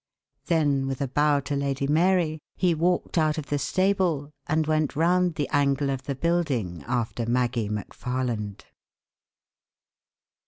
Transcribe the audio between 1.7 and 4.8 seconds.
Mary, he walked out of the stable and